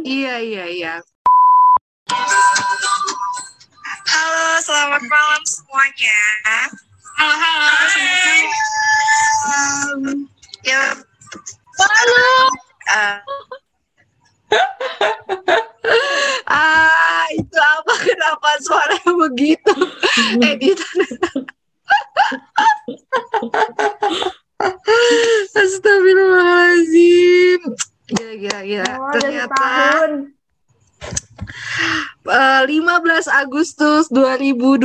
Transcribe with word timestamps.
Iya, 0.00 0.34
iya, 0.40 0.64
iya. 0.70 0.94
Halo, 4.10 4.58
selamat 4.60 5.02
malam 5.06 5.42
semuanya. 5.46 6.18
Halo, 7.18 7.34
halo 7.36 7.68
semuanya. 7.92 8.62
Um, 9.40 10.02
ya, 10.64 10.82
halo. 11.78 12.26
Uh, 12.90 13.18
Ah, 16.50 17.22
itu 17.30 17.54
apa? 17.54 17.94
Kenapa 18.02 18.58
suaranya 18.58 19.12
begitu? 19.30 19.70
Editan. 20.50 21.06
Astagfirullahaladzim. 25.54 27.62
Gila, 28.10 28.34
gila, 28.42 28.58
gila. 28.66 28.90
Oh, 28.90 29.06
udah 29.06 29.14
Ternyata 29.14 29.54
setahun. 29.54 30.34
eh, 32.26 32.62
15 32.66 33.29
Agustus 33.40 34.12
2020 34.12 34.84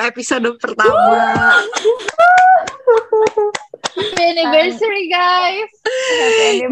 episode 0.00 0.56
pertama. 0.56 1.52
Happy 3.92 4.24
anniversary 4.24 5.04
guys. 5.06 5.68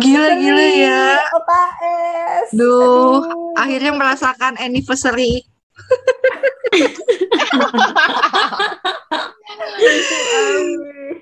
Gila, 0.01 0.29
gila 0.41 0.67
ya. 0.73 1.21
OKS. 1.37 2.47
Duh, 2.57 2.65
Aduh. 2.65 3.53
akhirnya 3.61 3.93
merasakan 3.93 4.57
anniversary. 4.57 5.45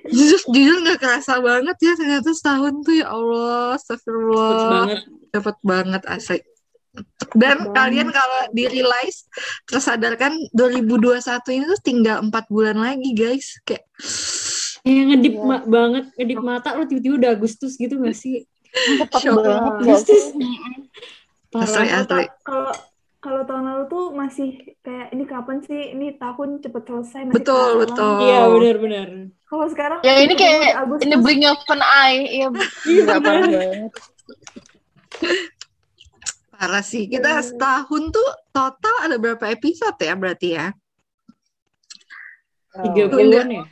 Jujur, 0.08 0.40
jujur 0.48 0.76
gak 0.84 0.98
kerasa 1.00 1.40
banget 1.40 1.76
ya 1.80 1.92
ternyata 1.94 2.30
setahun 2.32 2.74
tuh 2.82 2.94
ya 2.96 3.06
Allah, 3.10 3.76
Cepet 3.76 3.98
astagfirullah. 3.98 4.70
banget. 4.70 5.00
Cepet 5.28 5.56
banget 5.62 6.02
asli. 6.06 6.38
Dan 7.30 7.70
kalian 7.70 8.08
kalau 8.08 8.40
di 8.48 8.64
realize 8.66 9.28
tersadarkan 9.64 10.32
2021 10.50 11.18
ini 11.50 11.64
tuh 11.66 11.80
tinggal 11.80 12.16
empat 12.20 12.48
bulan 12.48 12.76
lagi 12.76 13.10
guys. 13.12 13.60
Kayak 13.62 13.84
Kayak 14.80 15.04
ngedip 15.06 15.34
Iya. 15.34 15.44
ma- 15.44 15.66
banget, 15.66 16.04
ngedip 16.14 16.38
mata 16.40 16.68
lo 16.72 16.82
tiba-tiba 16.82 17.14
udah 17.16 17.30
Agustus 17.30 17.74
gitu 17.74 17.98
gak 17.98 18.14
sih? 18.14 18.46
Shock. 19.14 19.36
banget 19.38 19.72
Agustus. 19.78 20.22
asli 21.50 21.88
asli. 21.90 22.24
Kalau 22.40 22.72
kalau 23.18 23.42
tahun 23.42 23.64
lalu 23.66 23.84
tuh 23.88 24.04
masih 24.12 24.48
kayak 24.78 25.10
ini 25.10 25.24
kapan 25.24 25.58
sih? 25.60 25.92
Ini 25.92 26.16
tahun 26.16 26.62
cepet 26.62 26.82
selesai 26.84 27.20
masih 27.24 27.34
Betul, 27.34 27.68
betul. 27.78 28.12
Iya, 28.22 28.40
benar-benar. 28.46 29.08
Kalau 29.42 29.66
sekarang 29.66 29.98
Ya 30.00 30.14
ini 30.18 30.34
kayak 30.34 30.72
Agustus. 30.78 31.02
in 31.02 31.10
the 31.10 31.18
blink 31.18 31.42
of 31.42 31.58
an 31.68 31.82
eye. 31.82 32.22
Iya, 32.30 32.46
gila 32.86 33.16
parah 36.58 36.82
sih. 36.82 37.06
Kita 37.06 37.38
Iya. 37.38 37.42
setahun 37.44 38.02
tuh 38.10 38.28
total 38.50 38.94
ada 39.06 39.16
berapa 39.16 39.44
episode 39.46 39.94
ya 39.96 40.12
berarti 40.12 40.48
ya? 40.52 40.66
Tiga 42.74 43.02
Oh. 43.06 43.10
puluhan 43.10 43.48
ya? 43.48 43.64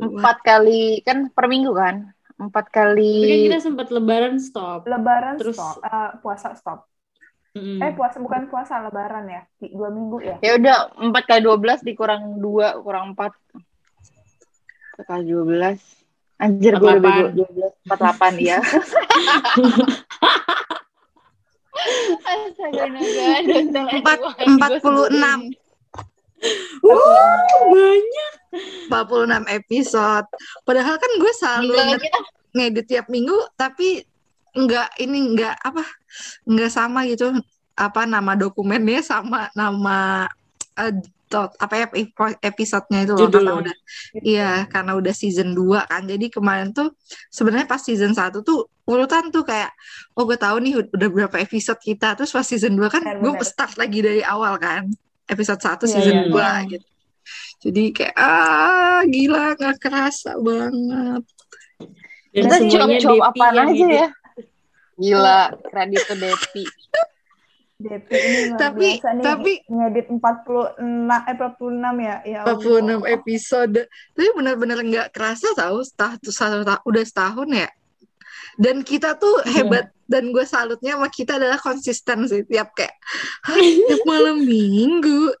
Empat 0.00 0.36
kali 0.40 1.02
kan 1.02 1.28
per 1.28 1.46
minggu 1.46 1.74
kan? 1.74 2.10
Empat 2.36 2.68
Tapi 2.68 2.74
kan 2.74 2.86
kali. 2.92 3.48
kita 3.48 3.58
sempat 3.58 3.88
lebaran 3.88 4.36
stop. 4.36 4.84
Lebaran 4.84 5.36
Terus- 5.36 5.56
stop, 5.56 5.82
eh, 5.82 6.10
puasa 6.20 6.54
stop. 6.54 6.84
Mm-mm. 7.56 7.80
Eh 7.80 7.96
puasa 7.96 8.20
bukan 8.20 8.52
puasa 8.52 8.84
Lebaran 8.84 9.24
ya, 9.26 9.42
dua 9.72 9.88
minggu 9.88 10.20
ya. 10.20 10.36
Ya 10.44 10.60
udah 10.60 10.92
empat 11.00 11.24
kali 11.24 11.40
dua 11.40 11.56
belas 11.56 11.80
dikurang 11.80 12.36
dua 12.36 12.76
kurang 12.78 13.16
empat. 13.16 13.32
Empat 14.92 15.04
kali 15.08 15.24
dua 15.26 15.44
belas. 15.48 15.80
Anjir 16.36 16.76
gue 16.76 16.84
udah 16.84 17.00
48. 17.00 17.00
bego 17.00 17.28
dua 17.32 17.48
belas 17.48 17.72
empat 17.80 17.98
delapan 17.98 18.32
ya. 18.36 18.58
Astaga 22.24 22.84
naga 22.90 23.26
dosa 23.44 23.80
Empat- 23.92 24.36
empat 24.44 24.70
puluh 24.80 25.06
enam. 25.12 25.40
Wow, 26.84 27.72
banyak. 27.72 28.32
46 28.88 29.44
episode. 29.52 30.26
Padahal 30.64 30.96
kan 30.96 31.12
gue 31.20 31.32
selalu 31.36 31.74
kita 32.00 32.20
ngedit 32.56 32.86
tiap 32.88 33.06
minggu 33.12 33.36
tapi 33.52 34.00
enggak 34.56 34.88
ini 34.96 35.36
enggak 35.36 35.60
apa 35.60 35.84
enggak 36.48 36.72
sama 36.72 37.04
gitu 37.04 37.36
apa 37.76 38.08
nama 38.08 38.32
dokumennya 38.32 39.04
sama 39.04 39.52
nama 39.52 40.24
tot- 41.26 41.56
apa 41.58 41.74
ya 41.74 41.86
epi- 41.90 42.12
episodenya 42.38 43.02
itu 43.02 43.12
loh 43.12 43.20
Judul. 43.26 43.42
karena 43.42 43.54
udah 43.58 43.74
iya 44.22 44.50
karena 44.70 44.92
udah 44.94 45.10
season 45.10 45.50
2 45.52 45.82
kan 45.82 46.06
jadi 46.06 46.26
kemarin 46.30 46.70
tuh 46.70 46.94
sebenarnya 47.28 47.66
pas 47.66 47.82
season 47.82 48.14
1 48.14 48.46
tuh 48.46 48.70
urutan 48.84 49.34
tuh 49.34 49.42
kayak 49.42 49.74
oh 50.14 50.22
gue 50.22 50.38
tahu 50.38 50.62
nih 50.62 50.78
udah 50.86 51.08
berapa 51.10 51.36
episode 51.36 51.80
kita 51.80 52.14
terus 52.14 52.30
pas 52.30 52.46
season 52.46 52.78
2 52.78 52.86
kan 52.86 53.02
Benar, 53.02 53.18
gue 53.18 53.32
benar. 53.34 53.42
start 53.42 53.74
lagi 53.74 53.98
dari 53.98 54.22
awal 54.22 54.54
kan 54.56 54.86
episode 55.26 55.58
1 55.58 55.66
Iya, 55.66 55.86
season 55.90 56.14
iya, 56.14 56.30
2 56.30 56.38
iya. 56.38 56.54
gitu 56.70 56.86
jadi 57.56 57.82
kayak 57.90 58.14
ah 58.14 59.00
gila 59.02 59.44
nggak 59.56 59.76
kerasa 59.80 60.38
banget 60.38 61.22
Dan 62.30 62.68
kita 62.68 62.84
Depi 62.86 63.16
apaan 63.18 63.54
yang 63.56 63.68
aja 63.72 63.86
ya. 63.88 64.08
Gila, 64.94 65.40
kredit 65.66 66.04
ke 66.04 66.14
Depi. 66.14 66.64
Depi 67.76 68.08
ini 68.08 68.56
Tapi- 68.56 68.96
biasa 68.96 69.08
nih 69.12 69.22
tapi- 69.22 69.60
ngedit 69.68 70.06
46 70.08 70.80
eh 71.22 71.34
46 71.36 71.94
ya. 72.00 72.16
Ya 72.24 72.40
46 72.42 73.04
Allah. 73.04 73.12
episode 73.12 73.78
tapi 74.10 74.28
benar-benar 74.32 74.78
nggak 74.80 75.08
kerasa 75.10 75.52
tahu 75.52 75.84
setahun 75.84 76.16
satu 76.24 76.60
ta- 76.62 76.80
udah 76.82 77.04
setahun 77.04 77.48
ya 77.52 77.68
dan 78.56 78.80
kita 78.80 79.12
tuh 79.14 79.44
Iya. 79.44 79.52
hebat 79.60 79.86
dan 80.08 80.32
gue 80.32 80.40
salutnya 80.42 80.96
sama 80.96 81.08
kita 81.10 81.36
adalah 81.36 81.58
konsisten 81.58 82.24
sih 82.24 82.40
tiap 82.42 82.72
kayak 82.72 82.96
"Hah, 83.44 83.58
tiap 83.58 84.02
malam 84.04 84.40
minggu 84.40 85.36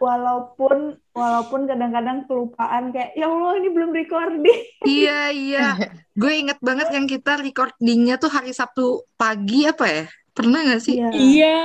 Walaupun 0.00 0.96
walaupun 1.12 1.68
kadang-kadang 1.68 2.24
kelupaan 2.24 2.88
kayak 2.88 3.12
ya 3.12 3.28
Allah 3.28 3.52
ini 3.54 3.68
belum 3.68 3.92
recording. 3.92 4.60
iya 4.82 5.28
iya 5.44 5.76
gue 6.10 6.32
inget 6.32 6.56
banget 6.58 6.88
yang 6.88 7.04
kita 7.04 7.36
recordingnya 7.36 8.16
tuh 8.16 8.32
hari 8.32 8.50
Sabtu 8.50 9.04
pagi 9.14 9.68
apa 9.68 9.84
ya 9.84 10.04
pernah 10.34 10.60
nggak 10.66 10.82
sih 10.82 10.98
Iya. 10.98 11.08
Iya. 11.14 11.58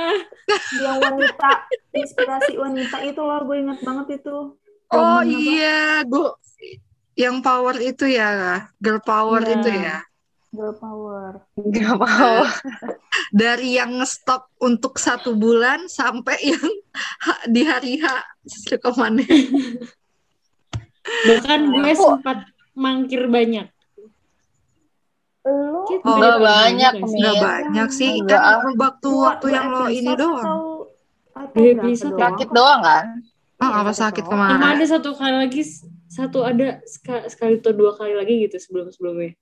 Yang 0.78 0.96
wanita 1.02 1.50
inspirasi 1.92 2.52
wanita 2.56 2.96
itu 3.02 3.20
loh 3.20 3.42
gue 3.44 3.56
inget 3.58 3.78
banget 3.82 4.06
itu. 4.22 4.36
oh 4.90 5.20
apa? 5.22 5.26
iya 5.26 6.02
gue 6.02 6.30
yang 7.14 7.38
power 7.38 7.78
itu 7.78 8.10
ya 8.10 8.66
girl 8.78 8.98
power 9.02 9.42
Iya. 9.42 9.54
itu 9.58 9.70
ya 9.70 9.98
Girl 10.50 10.74
power. 10.74 11.46
Gak 11.54 11.94
mau. 11.94 12.42
dari 13.30 13.78
yang 13.78 14.02
nge-stop 14.02 14.50
untuk 14.58 14.98
satu 14.98 15.38
bulan 15.38 15.86
sampai 15.86 16.42
yang 16.42 16.70
di 17.54 17.62
hari 17.62 18.02
H 18.02 18.18
rekamannya. 18.66 19.30
Bahkan 21.30 21.60
gue 21.70 21.94
sempat 21.94 22.50
mangkir 22.74 23.30
banyak. 23.30 23.70
Lu 25.40 25.80
Kita 25.82 26.04
Oh, 26.04 26.16
nggak 26.16 26.36
banyak, 26.38 26.92
nggak 27.00 27.34
Iya. 27.34 27.42
banyak 27.42 27.88
sih, 27.90 28.10
Enggak, 28.20 28.36
kan 28.38 28.60
ah. 28.60 28.74
waktu-waktu 28.76 29.40
dua- 29.42 29.54
yang 29.56 29.66
lo 29.68 29.86
ini 29.88 30.12
doang. 30.12 30.44
Doang? 31.50 31.96
Sakit 31.96 32.48
doang 32.50 32.80
kan? 32.80 33.04
Ah, 33.56 33.64
Iya, 33.66 33.76
apa 33.78 33.90
satu 33.90 34.00
sakit 34.02 34.24
kemarin? 34.26 34.52
Sama 34.54 34.68
ada 34.70 34.84
satu 34.86 35.10
kali 35.12 35.36
lagi, 35.38 35.62
satu 36.06 36.38
ada 36.42 36.66
seka- 36.84 37.26
sekali 37.26 37.56
atau 37.56 37.72
dua 37.72 37.92
kali 37.92 38.12
lagi 38.12 38.34
gitu 38.42 38.56
sebelum-sebelumnya. 38.58 39.36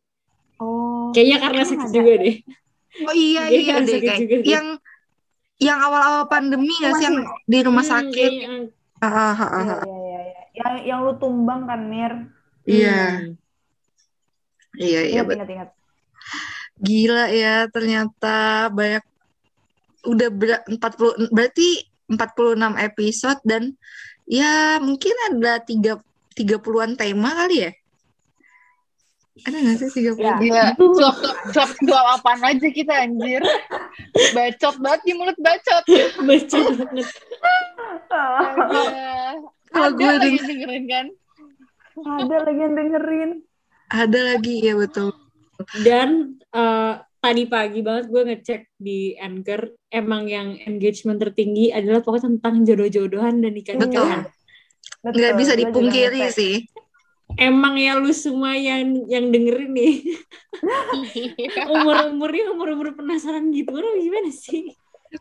Oh. 0.57 1.11
Kayaknya 1.11 1.39
karena 1.41 1.61
Emang 1.61 1.71
sakit 1.73 1.83
ada? 1.85 1.95
juga 1.97 2.13
deh. 2.17 2.37
Oh 3.01 3.15
iya 3.15 3.43
Iya, 3.47 3.59
iya 3.61 3.75
deh 3.81 3.99
kayak 4.01 4.19
juga 4.19 4.37
deh. 4.37 4.47
yang 4.49 4.67
yang 5.57 5.79
awal-awal 5.81 6.25
pandemi 6.27 6.71
nggak 6.73 6.95
sih 6.95 7.05
yang 7.05 7.17
di 7.45 7.59
rumah 7.61 7.83
Hmm, 7.83 7.93
sakit? 7.93 8.31
kayaknya- 8.33 8.71
Ah, 8.97 9.07
ah, 9.07 9.15
ah, 9.15 9.31
Iya, 9.31 9.39
ah. 9.41 9.55
iya, 9.55 9.95
iya, 9.95 10.19
iya. 10.25 10.43
Yang 10.57 10.75
yang 10.85 10.99
lu 11.01 11.13
tumbang 11.17 11.61
kan, 11.65 11.81
Mir? 11.85 12.13
Iya, 12.65 12.99
Hmm. 13.13 13.31
iya 14.77 15.01
iya 15.05 15.21
Ingat, 15.21 15.35
ingat, 15.37 15.49
ingat. 15.49 15.69
Gila 16.79 17.27
ya 17.31 17.67
ternyata 17.69 18.69
banyak 18.71 19.05
udah 20.07 20.29
ber 20.31 20.63
40 20.71 21.35
berarti 21.35 21.83
46 22.07 22.87
episode 22.89 23.41
dan 23.45 23.75
ya 24.25 24.79
mungkin 24.79 25.13
ada 25.29 25.59
tiga 25.61 25.99
30-an 26.33 26.95
tema 26.95 27.35
kali 27.35 27.67
ya? 27.67 27.73
Ada 29.39 29.55
nggak 29.55 29.77
sih 29.79 29.91
30? 30.03 30.19
Ya. 30.19 30.35
Gila, 30.39 30.65
suap 30.79 31.17
suap 31.51 31.71
suap 31.79 32.07
apaan 32.15 32.43
aja 32.43 32.69
kita 32.71 32.95
anjir. 33.07 33.43
Bacot 34.35 34.77
banget 34.79 35.01
di 35.03 35.13
mulut 35.15 35.39
bacot. 35.39 35.85
Baca 36.23 36.59
banget. 36.75 37.07
Kalau 39.69 39.91
Ada 39.91 39.95
gue 39.95 40.07
lagi 40.09 40.27
denger- 40.27 40.47
dengerin 40.49 40.85
kan? 40.87 41.07
Ada 41.99 42.37
lagi 42.47 42.61
yang 42.63 42.75
dengerin. 42.75 43.31
Ada 43.89 44.21
lagi 44.35 44.55
ya 44.63 44.75
betul. 44.75 45.11
Dan 45.83 46.39
eh, 46.55 46.95
tadi 47.19 47.43
pagi 47.51 47.81
banget 47.83 48.05
gue 48.11 48.23
ngecek 48.29 48.61
di 48.79 49.15
Anchor, 49.19 49.75
emang 49.91 50.31
yang 50.31 50.55
engagement 50.67 51.19
tertinggi 51.19 51.75
adalah 51.75 52.03
pokoknya 52.03 52.39
tentang 52.39 52.55
jodoh-jodohan 52.63 53.43
dan 53.43 53.53
nikah-nikahan. 53.55 54.23
Nggak 55.03 55.35
bisa 55.39 55.53
dipungkiri 55.59 56.23
sih. 56.31 56.67
emang 57.37 57.77
ya 57.77 57.93
lu 58.01 58.09
semua 58.09 58.57
yang 58.57 59.05
yang 59.05 59.29
dengerin 59.29 59.77
nih 59.77 60.01
umur 61.77 62.09
umurnya 62.09 62.57
umur 62.57 62.73
umur 62.73 62.97
penasaran 62.97 63.53
gitu 63.53 63.77
orang 63.77 64.01
gimana 64.01 64.33
sih 64.33 64.73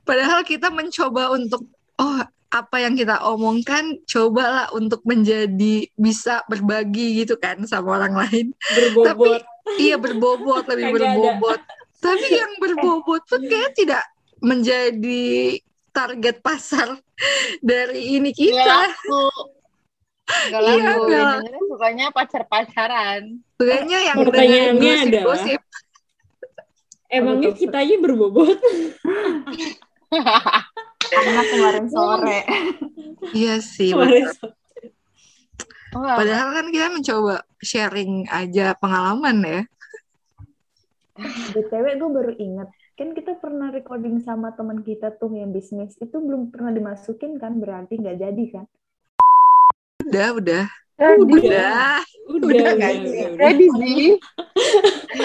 Padahal 0.04 0.44
kita 0.44 0.68
mencoba 0.68 1.31
untuk 1.31 1.63
oh 2.00 2.19
apa 2.48 2.78
yang 2.80 2.95
kita 2.95 3.19
omongkan 3.28 4.00
cobalah 4.07 4.72
untuk 4.72 5.04
menjadi 5.04 5.88
bisa 6.00 6.44
berbagi 6.48 7.24
gitu 7.24 7.36
kan 7.36 7.60
sama 7.68 8.00
orang 8.00 8.16
lain. 8.16 8.45
berbobot 8.72 9.44
Iya 9.75 9.96
berbobot 9.98 10.64
lebih 10.66 10.96
berbobot. 10.96 11.60
Tapi 11.98 12.28
yang 12.30 12.54
berbobot 12.58 13.22
pun 13.24 13.42
kayak 13.42 13.74
tidak 13.74 14.06
menjadi 14.40 15.58
target 15.90 16.40
pasar 16.40 16.96
dari 17.60 18.16
ini 18.16 18.31
kita. 18.31 18.64
laku. 18.88 19.25
Iya, 20.28 20.60
Yang 20.78 21.00
dengerin 21.08 21.64
sukanya 21.66 22.06
pacar-pacaran. 22.12 23.22
Kayaknya 23.58 24.00
yang 24.06 24.18
Pertanyaannya 24.22 24.94
adalah- 25.02 25.25
gosip-gosip. 25.36 25.62
emangnya 27.08 27.52
kita 27.56 27.78
aja 27.80 27.96
berbobot 27.98 28.60
Karena 31.08 31.42
kemarin 31.46 31.86
sore. 31.88 32.40
Iya 33.31 33.63
sih. 33.63 33.96
Kemarin 33.96 34.28
betul. 34.28 34.52
Wah, 35.95 36.19
Padahal 36.19 36.48
kan 36.51 36.68
kita 36.68 36.88
mencoba 36.92 37.36
sharing 37.63 38.28
aja 38.28 38.75
pengalaman 38.75 39.38
ya. 39.44 39.62
BTW 41.56 41.86
gue 41.98 42.10
baru 42.12 42.34
inget. 42.38 42.68
Kan 42.98 43.13
kita 43.13 43.38
pernah 43.38 43.69
recording 43.69 44.22
sama 44.22 44.54
teman 44.54 44.81
kita 44.81 45.13
tuh 45.16 45.31
yang 45.31 45.50
bisnis. 45.50 45.95
Itu 45.98 46.19
belum 46.19 46.50
pernah 46.51 46.74
dimasukin 46.74 47.38
kan? 47.38 47.57
Berarti 47.57 47.98
nggak 47.98 48.18
jadi 48.19 48.44
kan? 48.51 48.66
Udah, 50.04 50.28
udah. 50.36 50.63
udah 50.98 51.13
Udah. 51.18 51.38
udah 51.38 51.94
Udah 52.28 52.48
udah, 52.51 52.69
nggak 52.75 52.94
udah, 52.94 53.06
sih? 53.06 53.22
udah. 53.24 53.38
Ready 53.39 53.68
sih. 53.72 54.06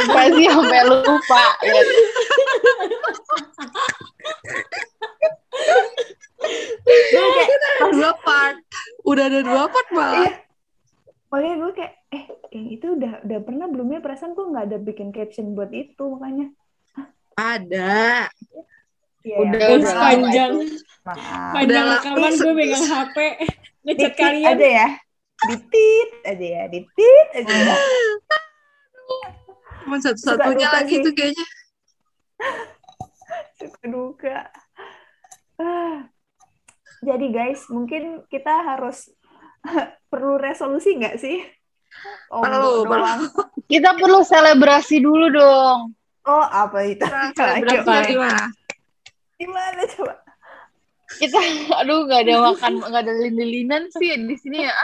Pasti 0.08 0.44
sampai 0.46 0.80
lupa. 0.86 1.44
Ya. 1.64 1.80
Gue 7.12 7.28
kayak, 7.36 7.50
Dua 7.92 8.12
part. 8.20 8.56
Udah 9.02 9.24
ada 9.28 9.40
dua 9.42 9.64
part 9.68 9.88
malah. 9.92 10.22
Iya. 10.22 10.32
makanya 11.32 11.54
gue 11.64 11.72
kayak, 11.72 11.92
eh 12.12 12.24
yang 12.52 12.66
itu 12.68 12.88
udah 13.42 13.50
pernah 13.50 13.66
belum 13.66 13.88
ya? 13.90 13.98
Perasaan 13.98 14.38
gue 14.38 14.46
nggak 14.54 14.66
ada 14.70 14.78
bikin 14.78 15.10
caption 15.10 15.58
buat 15.58 15.74
itu 15.74 16.04
makanya. 16.14 16.46
Ada. 17.34 18.30
Udah, 18.30 19.26
ya, 19.26 19.36
udah 19.42 19.58
lama 19.66 19.90
panjang 19.98 20.52
maaf. 21.02 21.50
panjang 21.50 21.84
rekaman 21.90 22.32
gue 22.38 22.52
megang 22.54 22.86
HP 22.86 23.16
ngechat 23.82 23.98
Dikit 23.98 24.14
kalian 24.14 24.46
aja 24.54 24.68
ya. 24.70 24.88
Ditit 25.42 26.10
aja 26.22 26.46
ya, 26.46 26.64
ditit 26.70 27.28
aja 27.34 27.50
ya. 27.50 27.76
Cuma 29.82 29.98
satu-satunya 29.98 30.68
lagi 30.70 30.94
sih. 30.94 31.02
tuh 31.02 31.12
kayaknya. 31.18 31.46
Suka 33.58 33.84
duka. 33.90 34.38
Ah. 35.58 36.06
Jadi 37.02 37.34
guys, 37.34 37.66
mungkin 37.66 38.22
kita 38.30 38.62
harus 38.62 39.10
perlu 40.14 40.38
resolusi 40.38 40.94
nggak 40.94 41.18
sih? 41.18 41.42
Oh, 42.32 42.40
Perlu, 42.42 42.88
doang. 42.88 43.20
Kita 43.72 43.96
perlu 43.96 44.20
selebrasi 44.24 45.00
dulu 45.00 45.26
dong. 45.32 45.78
Oh, 46.24 46.44
apa 46.44 46.86
itu? 46.86 47.02
Berapa 47.62 47.82
Apa? 47.82 48.08
gimana? 48.08 48.44
Gimana 49.36 49.82
coba? 49.96 50.14
Kita, 51.18 51.38
aduh 51.82 52.08
nggak 52.08 52.20
ada 52.24 52.34
makan, 52.52 52.72
nggak 52.80 53.02
ada 53.04 53.12
lilin-lilinan 53.12 53.82
sih 53.92 54.16
di 54.16 54.36
sini 54.38 54.64
ya. 54.64 54.76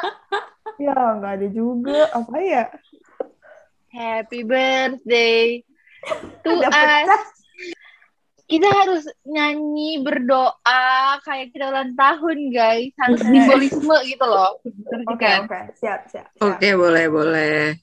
Ya, 0.77 0.95
nggak 0.95 1.33
ada 1.41 1.47
juga. 1.49 2.11
Apa 2.13 2.37
ya? 2.43 2.65
Happy 3.89 4.45
birthday 4.45 5.65
to 6.45 6.51
Ada 6.61 6.69
us. 6.69 6.75
pecah. 6.77 7.23
Kita 8.49 8.65
harus 8.65 9.05
nyanyi 9.29 10.01
berdoa 10.01 11.21
kayak 11.21 11.53
kita 11.53 11.69
ulang 11.69 11.93
tahun 11.93 12.39
guys. 12.49 12.97
Harus 12.97 13.21
simbolisme 13.21 13.97
gitu 14.09 14.25
loh. 14.25 14.57
Oke, 15.05 15.21
kan? 15.21 15.45
oke. 15.45 15.61
Siap, 15.77 16.01
siap. 16.09 16.27
siap. 16.33 16.57
Oke, 16.57 16.69
boleh, 16.73 17.05
boleh. 17.13 17.77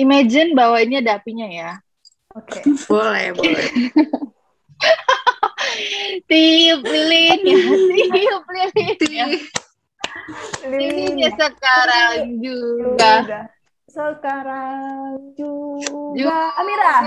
Imagine 0.00 0.56
bahwa 0.56 0.80
ini 0.80 1.04
ada 1.04 1.20
apinya 1.20 1.44
ya. 1.44 1.76
Oke. 2.32 2.64
Boleh, 2.88 3.36
boleh. 3.36 3.68
Tiup 6.28 6.80
lilin 6.84 7.40
ya, 7.44 7.58
tiup 8.16 8.44
lilin 8.48 8.98
ya. 9.12 9.26
Lilinnya 10.66 11.28
Lin. 11.32 11.36
sekarang 11.36 12.16
juga. 12.40 13.12
Juga. 13.24 13.40
Sekarang 13.96 15.16
juga. 15.32 16.20
Juga. 16.20 16.40
Amira. 16.60 17.00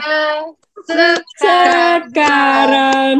Sekarang 0.89 1.21
sekarang 1.37 3.15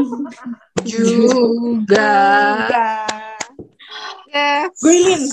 Juga. 0.82 2.18
Juga. 2.66 2.90
gue 4.74 4.96
Lin 5.06 5.24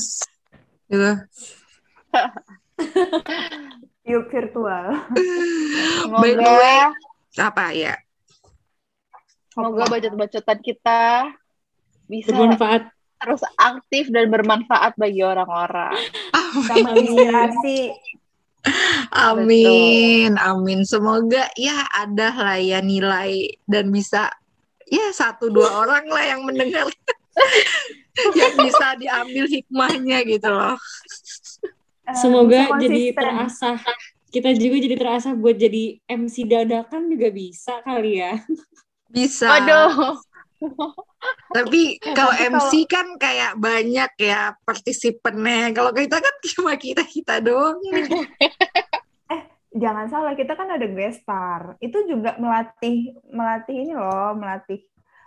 Gitu. 0.93 1.13
Yuk 4.13 4.29
virtual. 4.29 4.87
By 6.21 6.37
the 6.37 6.45
semoga 6.45 6.61
way, 6.61 6.79
apa 7.41 7.65
ya? 7.73 7.97
semoga 9.57 9.89
bacot-bacotan 9.89 10.61
kita 10.61 11.33
bisa 12.05 12.37
bermanfaat 12.37 12.93
terus 13.17 13.41
aktif 13.57 14.13
dan 14.13 14.29
bermanfaat 14.29 14.93
bagi 15.01 15.25
orang-orang. 15.25 15.97
Sama 16.69 16.93
inspirasi. 17.01 17.97
Amin, 19.15 20.35
amin. 20.37 20.83
Semoga 20.83 21.49
ya 21.55 21.87
ada 21.95 22.35
lah 22.35 22.59
ya 22.59 22.83
nilai 22.83 23.57
dan 23.67 23.91
bisa 23.91 24.31
ya 24.87 25.11
satu 25.15 25.51
dua 25.51 25.87
orang 25.87 26.07
lah 26.07 26.25
yang 26.25 26.43
mendengar 26.47 26.87
yang 28.39 28.55
bisa 28.59 28.97
diambil 28.99 29.45
hikmahnya 29.47 30.19
gitu 30.27 30.51
loh. 30.51 30.77
Semoga 32.15 32.71
bisa 32.71 32.87
jadi 32.87 33.03
terasah 33.15 33.79
kita 34.31 34.53
juga 34.53 34.77
jadi 34.85 34.97
terasah 35.01 35.33
buat 35.33 35.57
jadi 35.57 36.03
MC 36.07 36.45
dadakan 36.45 37.09
juga 37.09 37.33
bisa 37.33 37.81
kali 37.81 38.21
ya 38.21 38.37
Bisa. 39.07 39.49
Aduh, 39.49 40.19
Tapi 41.57 41.97
kalau 42.13 42.33
tapi 42.33 42.49
MC 42.53 42.73
kan 42.85 43.07
kayak 43.17 43.57
banyak 43.57 44.13
ya 44.21 44.55
partisipannya. 44.65 45.73
Kalau 45.73 45.91
kita 45.93 46.21
kan 46.21 46.35
cuma 46.57 46.73
kita-kita 46.77 47.41
doang. 47.41 47.81
Jangan 49.77 50.09
salah, 50.09 50.33
kita 50.33 50.57
kan 50.57 50.73
ada 50.73 50.89
guest 50.89 51.21
star. 51.21 51.77
Itu 51.85 52.09
juga 52.09 52.41
melatih 52.41 53.13
melatih 53.29 53.77
ini 53.77 53.93
loh, 53.93 54.33
melatih 54.33 54.81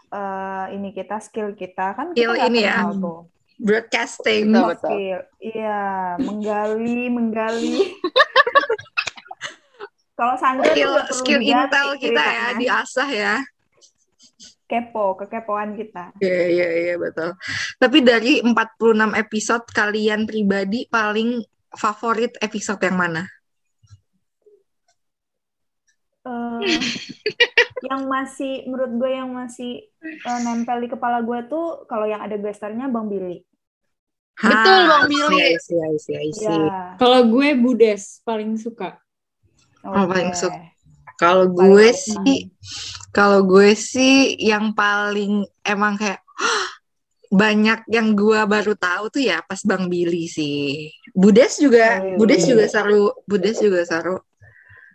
eh, 0.10 0.66
ini 0.74 0.90
kita 0.90 1.22
skill 1.22 1.54
kita 1.54 1.94
kan 1.94 2.18
kita 2.18 2.34
Skill 2.34 2.34
ini 2.50 2.66
ya. 2.66 2.90
tuh. 2.90 3.30
Broadcasting. 3.60 4.50
Betul, 4.50 4.74
skill. 4.82 5.20
Iya, 5.38 5.82
menggali, 6.18 7.02
menggali. 7.14 7.94
Kalau 10.20 10.36
Sandra 10.36 10.68
Skill, 10.76 10.94
skill 11.16 11.40
intel 11.40 11.88
kita 11.96 12.20
ya 12.20 12.52
ceritanya. 12.52 12.60
diasah 12.60 13.10
ya. 13.12 13.36
Kepo, 14.70 15.18
kekepoan 15.18 15.74
kita. 15.74 16.14
Iya, 16.22 16.42
iya, 16.54 16.68
iya, 16.70 16.96
betul. 17.02 17.34
Tapi 17.82 17.98
dari 18.06 18.38
46 18.46 19.18
episode, 19.18 19.66
kalian 19.74 20.30
pribadi 20.30 20.86
paling 20.86 21.42
favorit 21.74 22.38
episode 22.38 22.78
yang 22.86 22.98
mana? 23.02 23.26
Eh, 26.30 26.62
yang 27.90 28.06
masih 28.06 28.70
menurut 28.70 28.92
gue 29.02 29.12
yang 29.18 29.34
masih 29.34 29.90
eh, 30.06 30.40
nempel 30.46 30.78
di 30.86 30.88
kepala 30.94 31.26
gue 31.26 31.50
tuh 31.50 31.90
kalau 31.90 32.06
yang 32.06 32.22
ada 32.22 32.38
guest 32.38 32.62
star-nya 32.62 32.86
Bang 32.86 33.10
Billy. 33.10 33.42
Betul, 34.38 34.80
Bang 34.86 35.10
Billy. 35.10 35.58
see, 35.58 35.58
I 35.58 35.58
see, 35.58 35.80
I 35.82 35.96
see, 35.98 36.16
I 36.16 36.30
see. 36.30 36.46
Ya. 36.46 36.96
kalau 37.02 37.26
gue 37.26 37.58
budes 37.58 38.22
paling 38.22 38.56
suka 38.56 39.02
Oh, 39.80 40.04
paling 40.12 40.36
suka. 40.36 40.60
Kalau 41.20 41.52
gue 41.52 41.92
sih, 41.92 42.48
kalau 43.12 43.44
gue 43.44 43.76
sih 43.76 44.40
yang 44.40 44.72
paling 44.72 45.44
emang 45.68 46.00
kayak 46.00 46.24
banyak 47.30 47.86
yang 47.92 48.16
gue 48.18 48.40
baru 48.48 48.74
tahu 48.74 49.12
tuh 49.14 49.22
ya 49.22 49.44
pas 49.44 49.60
Bang 49.68 49.92
Billy 49.92 50.26
sih. 50.26 50.90
Budes 51.12 51.60
juga, 51.60 52.00
Oh, 52.02 52.18
Budes 52.18 52.48
iya. 52.48 52.50
juga 52.56 52.66
seru, 52.72 53.12
Budes 53.28 53.60
juga 53.60 53.84
seru. 53.86 54.18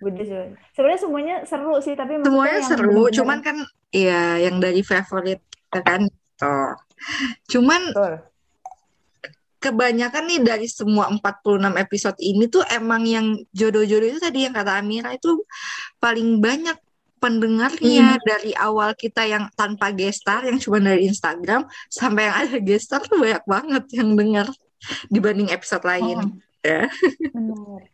Budes 0.03 0.27
juga. 0.27 0.45
Sebenarnya 0.75 1.01
semuanya 1.01 1.37
seru 1.47 1.75
sih, 1.79 1.95
tapi 1.95 2.19
Semuanya 2.25 2.59
yang 2.59 2.67
seru, 2.67 2.89
bener-bener- 2.89 3.15
cuman 3.15 3.39
kan 3.45 3.57
ya 3.95 4.41
yang 4.41 4.57
dari 4.59 4.83
favorit 4.83 5.41
kan 5.71 6.09
tuh. 6.35 6.73
Cuman 7.53 7.93
Betul. 7.93 8.15
Kebanyakan 9.65 10.29
nih 10.29 10.41
dari 10.45 10.69
semua 10.69 11.09
46 11.09 11.81
episode 11.81 12.19
ini 12.21 12.45
tuh 12.53 12.61
emang 12.69 13.09
yang 13.09 13.33
jodoh-jodoh 13.57 14.13
itu 14.13 14.21
tadi 14.21 14.45
yang 14.45 14.53
kata 14.53 14.85
Amira 14.85 15.17
itu 15.17 15.41
paling 15.97 16.45
banyak 16.45 16.77
pendengarnya 17.17 18.21
dari 18.21 18.53
awal 18.53 18.93
kita 18.93 19.25
yang 19.25 19.49
tanpa 19.57 19.89
gestar 19.97 20.45
yang 20.45 20.61
cuma 20.61 20.77
dari 20.77 21.09
Instagram 21.09 21.65
sampai 21.89 22.29
yang 22.29 22.37
ada 22.45 22.59
gestar 22.61 23.01
tuh 23.01 23.17
banyak 23.17 23.41
banget 23.49 23.85
yang 23.97 24.13
dengar 24.13 24.47
dibanding 25.09 25.49
episode 25.49 25.81
lain. 25.89 26.45
ya. 26.61 26.85
Benar. 27.33 27.89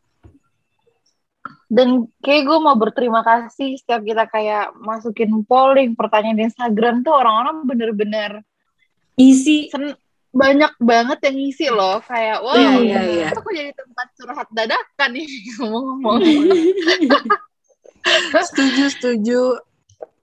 Dan 1.71 2.11
kayak 2.19 2.50
gue 2.50 2.59
mau 2.59 2.75
berterima 2.75 3.23
kasih 3.23 3.79
setiap 3.79 4.03
kita 4.03 4.27
kayak 4.27 4.75
masukin 4.83 5.31
polling 5.47 5.95
pertanyaan 5.95 6.35
di 6.35 6.45
Instagram 6.50 7.07
tuh 7.07 7.15
orang-orang 7.15 7.62
bener-bener 7.62 8.43
Isi. 9.15 9.71
sen- 9.71 9.95
banyak 10.30 10.72
banget 10.78 11.18
yang 11.26 11.37
ngisi 11.42 11.66
loh 11.75 11.99
kayak 12.06 12.38
wah 12.38 12.54
Iya, 12.54 12.70
iya, 12.78 13.00
iya. 13.02 13.26
aku 13.34 13.50
jadi 13.50 13.75
tempat 13.75 14.06
curhat 14.14 14.49
dadakan 14.54 15.10
nih 15.10 15.26
ngomong-ngomong 15.58 16.16
Setuju, 18.49 18.84
setuju. 18.96 19.60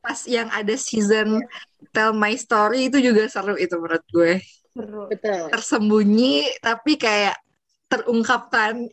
Pas 0.02 0.18
yang 0.26 0.50
ada 0.50 0.74
season 0.74 1.46
Tell 1.94 2.10
My 2.16 2.34
Story 2.34 2.90
itu 2.90 2.98
juga 2.98 3.30
seru 3.30 3.54
itu 3.54 3.78
menurut 3.78 4.06
gue. 4.10 4.42
Seru. 4.74 5.06
betul 5.12 5.52
Tersembunyi 5.54 6.58
tapi 6.58 6.98
kayak 6.98 7.38
terungkapkan. 7.88 8.88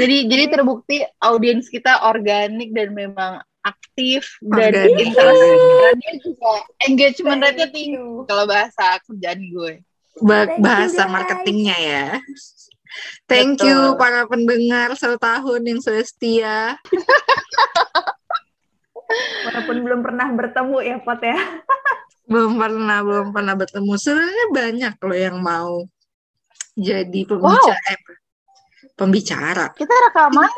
jadi 0.00 0.16
jadi 0.26 0.44
terbukti 0.50 1.02
audiens 1.22 1.70
kita 1.70 2.02
organik 2.06 2.74
dan 2.74 2.90
memang 2.94 3.38
aktif 3.60 4.40
dan 4.40 4.72
Organik. 4.72 4.96
interest 5.04 5.40
dan 5.76 5.94
dia 5.96 6.14
juga 6.18 6.52
engagement 6.82 7.40
rate-nya 7.40 7.68
tinggi 7.68 8.00
kalau 8.24 8.44
bahasa 8.44 8.96
kerjaan 9.04 9.40
gue 9.46 9.72
Ba- 10.20 10.44
Thank 10.44 10.58
you, 10.58 10.64
bahasa 10.64 11.02
guys. 11.02 11.12
marketingnya 11.12 11.76
ya. 11.76 12.06
Thank 13.24 13.56
Betul. 13.56 13.68
you 13.68 13.78
para 13.94 14.26
pendengar 14.26 14.92
satu 14.92 15.16
tahun 15.16 15.60
yang 15.62 15.78
sudah 15.78 16.02
setia. 16.02 16.76
Walaupun 19.46 19.76
belum 19.80 20.00
pernah 20.02 20.26
bertemu 20.30 20.76
ya 20.82 20.96
Pot 21.00 21.20
ya. 21.20 21.38
Belum 22.26 22.54
pernah, 22.54 22.98
belum 23.00 23.28
pernah 23.30 23.54
bertemu. 23.54 23.92
Sebenarnya 23.96 24.46
banyak 24.50 24.94
loh 24.98 25.18
yang 25.18 25.36
mau 25.40 25.82
jadi 26.74 27.20
pembicara. 27.24 27.80
eh, 27.90 27.98
pembicara. 28.94 29.66
kita 29.74 29.94
rekaman 30.10 30.50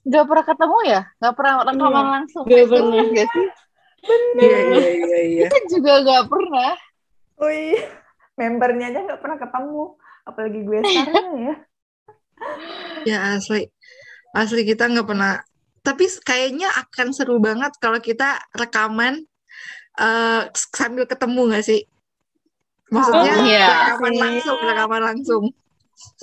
nggak 0.00 0.24
pernah 0.24 0.44
ketemu 0.46 0.78
ya 0.86 1.00
nggak 1.16 1.34
pernah 1.34 1.52
rekaman 1.62 1.76
Iya. 2.00 2.12
langsung 2.14 2.44
Nggak 2.44 2.60
Itu 2.60 2.72
pernah. 2.72 3.04
nggak 3.04 3.28
sih 3.28 3.48
Iya, 4.32 4.58
iya, 4.64 4.90
iya, 4.96 5.18
iya. 5.28 5.42
kita 5.44 5.58
juga 5.68 5.92
nggak 6.00 6.24
pernah 6.26 6.72
Wih, 7.36 7.80
membernya 8.34 8.86
aja 8.88 9.00
nggak 9.00 9.20
pernah 9.20 9.36
ketemu. 9.36 9.84
Apalagi 10.24 10.60
gue 10.60 10.78
sekarang 10.84 11.28
ya. 11.40 11.54
Ya 13.02 13.18
asli. 13.32 13.64
Asli 14.30 14.60
kita 14.62 14.84
nggak 14.84 15.08
pernah. 15.08 15.40
Tapi 15.80 16.04
kayaknya 16.20 16.68
akan 16.68 17.16
seru 17.16 17.40
banget 17.40 17.72
kalau 17.80 17.96
kita 17.96 18.44
rekaman 18.52 19.24
eh, 19.96 20.42
sambil 20.52 21.08
ketemu 21.08 21.40
nggak 21.48 21.64
sih? 21.64 21.80
Maksudnya 22.92 23.32
Oh, 23.32 23.44
iya. 23.48 23.68
rekaman 23.88 24.12
langsung, 24.16 24.58
rekaman 24.60 25.00
langsung. 25.00 25.44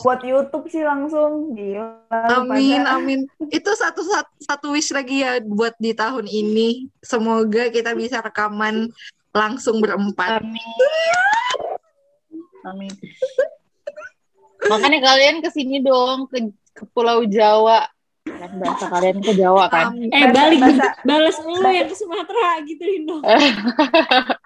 Buat 0.01 0.21
YouTube 0.25 0.65
sih 0.69 0.81
langsung. 0.81 1.53
Gila. 1.53 2.01
Amin, 2.33 2.81
pada. 2.81 2.93
amin. 3.01 3.19
Itu 3.49 3.71
satu, 3.73 4.01
satu 4.05 4.31
satu 4.41 4.67
wish 4.73 4.89
lagi 4.93 5.21
ya 5.21 5.37
buat 5.41 5.73
di 5.77 5.93
tahun 5.93 6.25
ini. 6.25 6.89
Semoga 7.01 7.69
kita 7.69 7.93
bisa 7.93 8.21
rekaman 8.21 8.89
langsung 9.37 9.77
berempat. 9.77 10.41
amin 10.41 10.71
amin 12.67 12.91
makanya 14.67 14.99
kalian 14.99 15.37
ke 15.39 15.49
sini 15.53 15.79
dong 15.79 16.27
ke, 16.27 16.51
ke 16.75 16.83
Pulau 16.91 17.23
Jawa 17.23 17.87
kan 18.27 18.51
bahasa 18.59 18.85
kalian 18.91 19.23
ke 19.23 19.31
Jawa 19.39 19.71
kan 19.71 19.95
Amin. 19.95 20.11
Eh 20.11 20.27
balik 20.35 20.59
bahasa- 20.59 20.99
balas 21.07 21.37
lu 21.47 21.63
yang 21.63 21.87
ke 21.87 21.95
Sumatera 21.95 22.59
gitu 22.67 22.83
dong. 23.07 23.23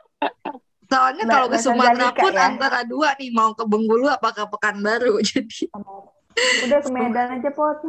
Soalnya 0.92 1.24
kalau 1.24 1.48
ke 1.48 1.56
Sumatera 1.56 2.12
pun 2.12 2.34
ya. 2.36 2.52
antara 2.52 2.84
dua 2.84 3.16
nih 3.16 3.32
mau 3.32 3.56
ke 3.56 3.64
Bengkulu 3.64 4.12
apa 4.12 4.36
ke 4.36 4.44
Pekanbaru. 4.44 5.24
Jadi 5.32 5.72
Udah 6.68 6.80
ke 6.84 6.90
Medan 6.92 7.40
aja 7.40 7.52
Pot. 7.52 7.80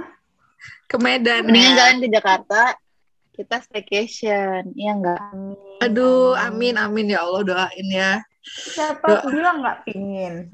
ke 0.86 0.96
Medan 1.00 1.42
mendingan 1.50 1.74
ya. 1.74 1.74
kalian 1.74 1.98
ke 1.98 2.08
Jakarta 2.14 2.60
kita 3.32 3.56
staycation 3.64 4.70
iya 4.76 4.92
enggak 4.94 5.18
Amin. 5.18 5.56
Aduh, 5.82 6.36
amin 6.38 6.78
amin 6.78 7.10
ya 7.10 7.26
Allah 7.26 7.42
doain 7.42 7.88
ya. 7.90 8.22
Siapa 8.44 9.26
bilang 9.26 9.58
nggak 9.66 9.78
pingin? 9.88 10.34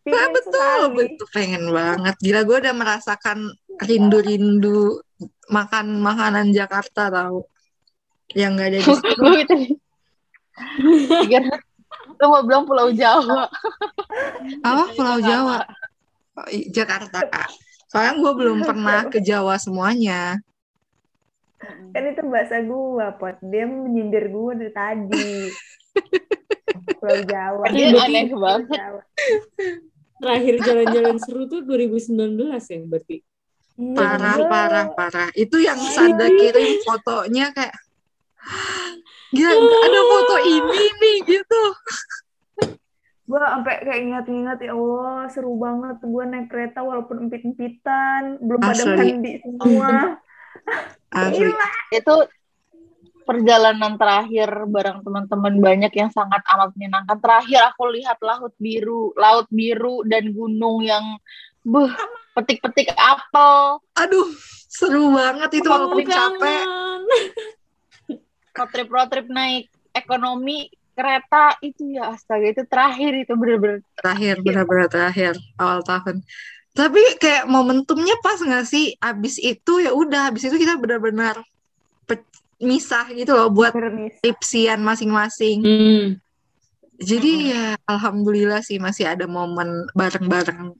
Nah, 0.00 0.26
betul, 0.32 0.50
sekali. 0.50 0.96
betul 0.96 1.26
pengen 1.30 1.64
banget. 1.70 2.16
Gila 2.24 2.40
gue 2.48 2.56
udah 2.66 2.74
merasakan 2.74 3.38
rindu-rindu 3.78 4.98
makan 5.52 6.00
makanan 6.00 6.56
Jakarta 6.56 7.12
tahu. 7.12 7.44
Yang 8.32 8.50
nggak 8.56 8.68
ada 8.72 8.78
di 8.80 8.90
sini. 8.96 9.76
Gue 12.20 12.28
lu 12.28 12.32
mau 12.36 12.44
bilang 12.44 12.68
Pulau 12.68 12.92
Jawa 12.92 13.48
Apa 14.68 14.84
Pulau 14.92 15.16
Jawa? 15.24 15.64
Oh, 16.36 16.48
Jakarta. 16.68 17.24
Soalnya 17.88 18.20
gue 18.20 18.32
belum 18.36 18.60
pernah 18.68 19.08
ke 19.08 19.24
Jawa 19.24 19.56
semuanya. 19.56 20.36
Kan 21.92 22.04
itu 22.08 22.20
bahasa 22.28 22.60
gua, 22.60 23.12
Pot. 23.16 23.40
Dia 23.40 23.64
menyindir 23.64 24.28
gua 24.28 24.52
dari 24.52 24.72
tadi. 24.72 25.32
Pulau 27.00 27.20
Jawa. 27.24 27.64
Dia 27.72 27.88
Berarti- 27.88 28.04
aneh 28.12 28.24
banget. 28.32 28.68
Jawa. 28.76 29.02
Terakhir 30.20 30.54
jalan-jalan 30.60 31.16
seru 31.16 31.48
tuh 31.48 31.64
2019 31.64 32.12
ya 32.68 32.80
berarti. 32.84 33.16
Iya, 33.80 33.96
Parah, 33.96 34.36
parah, 34.44 34.86
parah. 34.92 35.28
Itu 35.32 35.56
yang 35.56 35.80
Sada 35.80 36.28
kirim 36.28 36.84
fotonya 36.84 37.48
kayak 37.56 37.72
Gila, 39.30 39.54
ada 39.54 40.00
foto 40.10 40.36
ini 40.42 40.82
nih 40.98 41.16
gitu. 41.26 41.62
Gua 43.30 43.46
sampai 43.46 43.86
kayak 43.86 44.00
ingat-ingat 44.10 44.58
ya 44.58 44.74
Allah, 44.74 45.30
seru 45.30 45.54
banget 45.54 46.02
gua 46.02 46.26
naik 46.26 46.50
kereta 46.50 46.82
walaupun 46.82 47.30
empit-empitan, 47.30 48.42
belum 48.42 48.58
pada 48.58 48.82
Asli. 48.82 48.98
mandi 48.98 49.32
semua. 49.38 50.18
Asli. 51.14 51.46
Gila. 51.46 51.68
itu 51.94 52.14
perjalanan 53.22 53.94
terakhir 53.94 54.50
bareng 54.66 55.06
teman-teman 55.06 55.54
banyak 55.62 55.92
yang 55.94 56.10
sangat 56.10 56.42
amat 56.50 56.74
menyenangkan. 56.74 57.22
Terakhir 57.22 57.70
aku 57.70 57.86
lihat 57.94 58.18
laut 58.18 58.50
biru, 58.58 59.14
laut 59.14 59.46
biru 59.46 60.02
dan 60.10 60.34
gunung 60.34 60.82
yang 60.82 61.22
buh 61.62 61.92
petik-petik 62.34 62.90
apel, 62.98 63.78
Aduh, 63.94 64.26
seru 64.66 65.14
banget 65.14 65.62
itu 65.62 65.68
walaupun 65.70 66.02
capek. 66.02 66.64
Road 68.56 68.70
trip 68.74 68.88
road 68.90 69.08
trip 69.08 69.28
naik 69.30 69.70
ekonomi 69.94 70.70
kereta 70.94 71.56
itu 71.64 71.96
ya 71.96 72.12
astaga 72.12 72.52
itu 72.52 72.62
terakhir 72.68 73.12
itu 73.24 73.32
bener-bener 73.32 73.80
Terakhir, 73.96 74.34
benar-benar 74.44 74.88
terakhir 74.90 75.32
awal 75.56 75.80
tahun. 75.80 76.20
Tapi 76.70 77.02
kayak 77.18 77.48
momentumnya 77.50 78.14
pas 78.22 78.38
nggak 78.38 78.66
sih? 78.68 78.94
Abis 79.00 79.40
itu 79.40 79.72
ya 79.80 79.90
udah, 79.96 80.30
abis 80.30 80.50
itu 80.50 80.56
kita 80.60 80.76
benar-benar 80.76 81.40
misah 82.60 83.08
gitu 83.16 83.32
loh 83.32 83.48
buat 83.48 83.72
tipsian 84.20 84.84
masing-masing. 84.84 85.64
Hmm. 85.64 86.06
Jadi 87.00 87.56
ya 87.56 87.80
alhamdulillah 87.88 88.60
sih 88.60 88.76
masih 88.76 89.08
ada 89.08 89.24
momen 89.24 89.88
bareng-bareng 89.96 90.76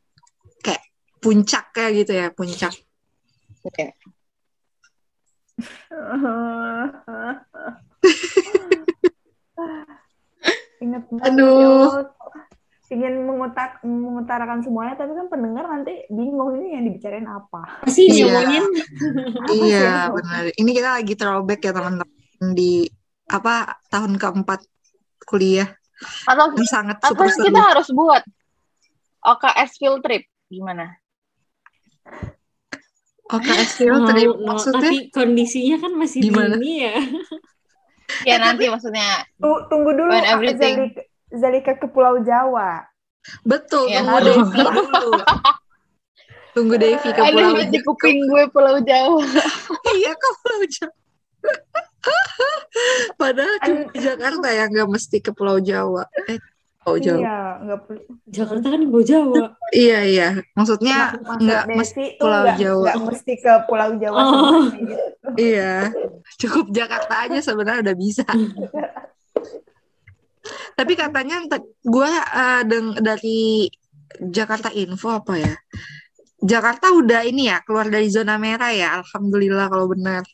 kayak 0.60 0.84
puncak 1.24 1.72
kayak 1.72 2.04
gitu 2.04 2.12
ya, 2.12 2.28
puncak. 2.28 2.76
Oke. 3.64 3.96
Ingat 10.80 11.04
banget 11.12 11.28
Aduh. 11.30 11.60
ya. 11.60 11.68
Ingin 12.90 13.22
mengutak, 13.22 13.78
mengutarakan 13.86 14.66
semuanya, 14.66 14.98
tapi 14.98 15.14
kan 15.14 15.30
pendengar 15.30 15.62
nanti 15.62 16.10
bingung 16.10 16.58
ini 16.58 16.74
yang 16.74 16.90
dibicarain 16.90 17.22
apa. 17.22 17.86
Masih 17.86 18.10
Iya. 18.10 18.26
ngomongin 18.26 18.64
Iya, 19.46 20.10
benar. 20.10 20.50
Ini 20.50 20.70
kita 20.74 20.98
lagi 20.98 21.14
throwback 21.14 21.62
ya 21.62 21.70
teman-teman 21.70 22.10
di 22.50 22.90
apa 23.30 23.78
tahun 23.86 24.18
keempat 24.18 24.66
kuliah 25.22 25.70
Atau 26.26 26.50
sangat 26.66 26.98
atau 26.98 27.14
super 27.14 27.30
seru. 27.30 27.46
kita 27.46 27.60
harus 27.62 27.86
buat 27.94 28.26
OKS 29.22 29.78
field 29.78 30.02
trip 30.02 30.26
gimana? 30.50 30.98
OKS 33.30 33.72
mau, 33.86 34.06
trip 34.06 34.28
mau- 34.28 34.38
maksudnya 34.54 34.82
tapi 34.82 34.96
kondisinya 35.10 35.76
kan 35.78 35.92
masih 35.94 36.18
Gimana? 36.20 36.54
dini 36.58 36.72
ya. 36.84 36.94
Ya 38.26 38.42
nanti 38.42 38.66
maksudnya 38.66 39.22
Tuh, 39.38 39.70
tunggu 39.70 39.94
dulu 39.94 40.10
When 40.10 40.26
everything- 40.26 40.90
Zalika, 40.90 41.02
Zalika 41.30 41.72
ke 41.78 41.86
Pulau 41.86 42.18
Jawa. 42.20 42.82
betul 43.46 43.86
Iya. 43.86 44.02
tunggu 44.02 44.18
Devi 44.18 44.60
dulu. 44.66 45.22
Tunggu 46.56 46.74
Devi 46.74 47.08
ke 47.08 47.20
ada 47.22 47.30
Pulau 47.30 47.54
di 47.62 47.78
kuping 47.80 48.18
gue 48.26 48.42
Pulau 48.50 48.82
Jawa. 48.82 49.22
Iya 49.94 50.12
ke 50.12 50.28
Pulau 50.42 50.62
Jawa. 50.66 50.94
Padahal 53.14 53.56
cuma 53.62 53.82
Jakarta 53.94 54.48
ya 54.50 54.64
nggak 54.66 54.88
mesti 54.88 55.16
ke 55.20 55.30
Pulau 55.30 55.62
Jawa. 55.62 56.02
Eh, 56.26 56.42
Pulau 56.90 56.98
Jawa. 56.98 57.20
Iya, 57.22 57.38
nggak 57.62 57.78
perlu. 57.86 58.02
Jakarta 58.26 58.66
kan 58.66 58.80
Pulau 58.82 59.04
Jawa. 59.06 59.44
Iya 59.70 59.98
iya. 60.02 60.28
Maksudnya 60.52 60.98
Maksud 61.14 61.38
nggak 61.46 61.62
Desi 61.64 61.78
mesti 61.78 62.04
Pulau 62.18 62.44
Jawa. 62.58 62.82
nggak 62.90 62.98
mesti 63.06 63.32
ke 63.38 63.52
Pulau 63.70 63.90
Jawa 63.94 64.18
Oh. 64.20 64.62
gitu. 64.74 64.96
Iya. 65.38 65.74
Cukup 66.36 66.66
Jakarta 66.70 67.14
aja 67.24 67.38
sebenarnya 67.38 67.80
udah 67.86 67.96
bisa. 67.96 68.24
Tapi 70.74 70.92
katanya 70.96 71.44
gue 71.84 72.10
dari 72.98 73.68
Jakarta 74.18 74.72
Info 74.72 75.12
apa 75.12 75.38
ya? 75.38 75.54
Jakarta 76.40 76.88
udah 76.90 77.20
ini 77.22 77.52
ya 77.52 77.60
keluar 77.60 77.86
dari 77.86 78.08
zona 78.08 78.40
merah 78.40 78.72
ya. 78.72 78.96
Alhamdulillah 78.98 79.68
kalau 79.68 79.92
benar. 79.92 80.24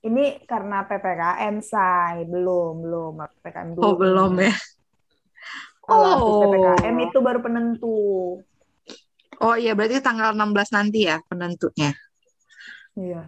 Ini 0.00 0.48
karena 0.48 0.86
PPKM, 0.88 1.60
say. 1.60 2.24
Belum, 2.24 2.80
belum. 2.80 3.20
PPKM 3.20 3.68
dulu. 3.76 3.82
Oh 3.84 3.94
belum 3.98 4.32
ya. 4.40 4.54
Kalau 5.90 6.14
Oh. 6.22 6.40
PPKM 6.46 6.96
itu 7.02 7.18
baru 7.18 7.42
penentu. 7.42 7.98
Oh 9.40 9.56
iya 9.58 9.74
berarti 9.74 9.98
tanggal 9.98 10.30
16 10.36 10.70
nanti 10.70 11.10
ya 11.10 11.18
penentunya. 11.26 11.90
Iya. 12.94 13.26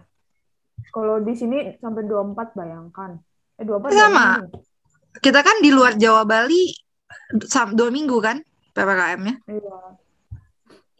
Kalau 0.93 1.19
di 1.19 1.33
sini 1.35 1.75
sampai 1.83 2.07
24 2.07 2.55
bayangkan. 2.55 3.19
Eh 3.59 3.67
24 3.67 3.91
Sama. 3.91 4.39
Kita 5.19 5.43
kan 5.43 5.59
di 5.59 5.75
luar 5.75 5.99
Jawa 5.99 6.23
Bali 6.23 6.71
dua 7.75 7.89
minggu 7.91 8.17
kan 8.23 8.39
PPKM-nya. 8.71 9.35
Iya. 9.49 9.77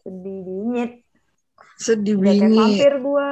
Sedih 0.04 0.40
bingit. 0.44 0.92
Sedih 1.80 2.20
kayak 2.20 2.44
bingit. 2.44 2.60
vampir 2.60 2.94
gua. 3.00 3.32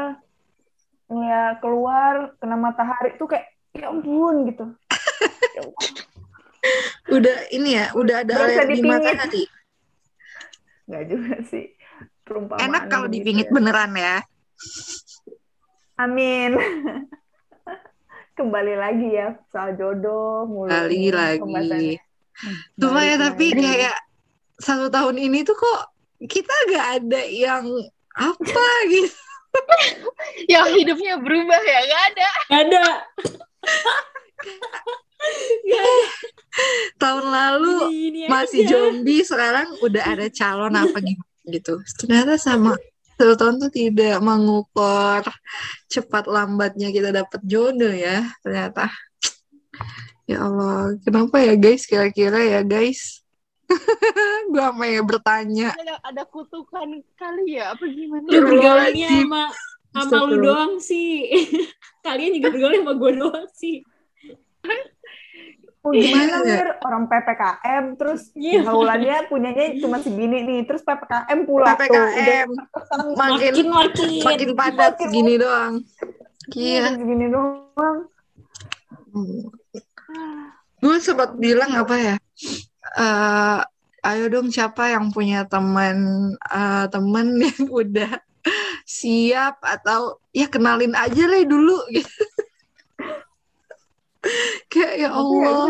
Ya 1.11 1.59
keluar 1.59 2.31
kena 2.39 2.55
matahari 2.55 3.19
tuh 3.19 3.27
kayak 3.27 3.51
ya 3.75 3.91
ampun 3.91 4.47
gitu. 4.47 4.65
Udah 7.11 7.37
ini 7.51 7.75
ya, 7.75 7.91
udah 7.91 8.23
ada 8.23 8.33
air 8.47 8.63
di 8.71 8.79
dipingit. 8.79 8.87
matahari. 8.87 9.43
Nggak 10.87 11.03
juga 11.11 11.35
sih. 11.47 11.65
Perumpamaan 12.23 12.63
Enak 12.71 12.83
kalau 12.87 13.07
begitu 13.11 13.15
dipingit 13.27 13.47
ya. 13.47 13.53
beneran 13.53 13.91
ya. 13.93 14.17
Amin. 15.99 16.51
Kembali 18.39 18.73
lagi 18.79 19.09
ya 19.11 19.35
soal 19.51 19.75
jodoh 19.75 20.47
nih 20.87 21.11
lagi. 21.11 21.39
pembahasannya. 21.43 21.97
Cuma 22.79 23.01
ya 23.03 23.15
tapi 23.19 23.45
lagi. 23.51 23.59
kayak 23.61 23.97
satu 24.57 24.87
tahun 24.87 25.17
ini 25.19 25.43
tuh 25.43 25.57
kok 25.59 25.81
kita 26.25 26.53
gak 26.71 26.87
ada 27.01 27.21
yang 27.27 27.65
apa 28.15 28.67
gitu. 28.93 29.11
Yang 30.47 30.67
hidupnya 30.79 31.19
berubah 31.19 31.59
ya, 31.59 31.79
gak 31.83 32.03
ada. 32.15 32.29
Gak 32.47 32.61
ada. 32.71 32.83
Gak 35.67 35.81
ada. 35.81 37.00
Tahun 37.11 37.27
lalu 37.27 37.75
Gini 37.91 38.21
masih 38.31 38.63
aja. 38.63 38.71
zombie, 38.71 39.21
sekarang 39.27 39.67
udah 39.83 40.03
ada 40.07 40.27
calon 40.31 40.73
apa 40.79 40.97
gitu. 41.03 41.23
gitu. 41.51 41.73
Ternyata 41.99 42.39
sama 42.39 42.79
satu 43.19 43.35
tahun 43.35 43.55
tuh 43.67 43.71
tidak 43.75 44.17
mengukur 44.23 45.21
cepat 45.91 46.25
lambatnya 46.31 46.87
kita 46.95 47.11
dapat 47.11 47.43
jodoh 47.43 47.91
ya 47.91 48.23
ternyata. 48.39 48.87
Ya 50.23 50.47
Allah, 50.47 50.95
kenapa 51.03 51.43
ya 51.43 51.59
guys 51.59 51.83
kira-kira 51.83 52.39
ya 52.39 52.63
guys? 52.63 53.19
Gua 54.51 54.71
apa 54.71 54.83
ya 54.87 55.01
bertanya. 55.03 55.69
Ada, 55.75 55.95
ada 55.99 56.23
kutukan 56.23 57.03
kali 57.19 57.59
ya, 57.59 57.75
apa 57.75 57.83
gimana? 57.91 58.25
Lu 58.31 58.39
bergaulnya 58.39 59.09
sama 59.11 59.43
sama 59.91 60.31
lu 60.31 60.39
doang 60.39 60.79
sih. 60.79 61.27
Kalian 62.05 62.39
juga 62.39 62.47
bergaul 62.55 62.75
sama 62.79 62.93
gue 62.95 63.11
doang 63.19 63.47
sih. 63.51 63.83
Oh, 65.81 65.89
gimana 65.89 66.37
Iya. 66.37 66.61
Mir? 66.61 66.67
Orang 66.79 67.03
PPKM 67.05 67.83
terus 67.97 68.29
Iya. 68.31 68.61
pergaulannya 68.61 69.17
punyanya 69.25 69.65
cuma 69.81 69.97
segini 69.97 70.37
nih, 70.41 70.59
terus 70.63 70.81
PPKM 70.81 71.39
pula 71.41 71.73
tuh. 71.73 71.89
PPKM 71.89 72.49
Udah 72.53 73.17
makin 73.17 73.51
Makin 73.51 73.67
makin. 73.67 74.09
makin 74.21 74.49
padat 74.53 74.93
Makin- 74.93 75.01
segini 75.03 75.33
doang. 75.35 75.73
Iya. 76.51 76.85
udah 76.85 76.93
segini 76.95 77.27
doang. 77.27 77.97
Gue 80.77 80.97
sempat 80.97 81.33
bilang 81.35 81.71
apa 81.73 81.95
ya? 81.95 82.15
eh 82.91 83.59
ayo 84.03 84.25
dong 84.27 84.49
siapa 84.49 84.89
yang 84.89 85.09
punya 85.09 85.45
teman 85.45 85.97
eh, 86.35 86.85
teman 86.87 87.27
yang 87.41 87.63
udah 87.65 88.11
siap 88.83 89.61
atau 89.61 90.17
ya 90.29 90.45
kenalin 90.45 90.91
aja 90.91 91.23
lah 91.23 91.41
dulu 91.43 91.77
gitu. 91.89 92.09
Kayak 94.71 94.93
ya 94.95 95.07
ya 95.07 95.09
Allah, 95.11 95.65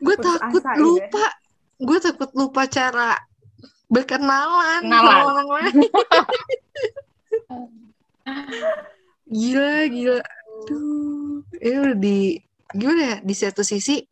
gue 0.00 0.16
takut 0.18 0.62
asa 0.64 0.72
ya. 0.74 0.80
lupa. 0.80 1.26
Gue 1.80 1.98
takut 2.02 2.30
lupa 2.36 2.62
cara 2.68 3.16
berkenalan 3.90 4.86
Kenalan. 4.86 5.02
sama 5.02 5.24
orang 5.26 5.48
lain. 5.48 5.76
Gila, 9.30 9.86
gila. 9.86 10.18
Aduh, 10.20 11.46
ini 11.62 11.76
udah 11.78 11.96
di 11.96 12.18
gimana 12.74 13.02
ya? 13.02 13.16
Di 13.22 13.34
satu 13.34 13.62
sisi 13.62 14.02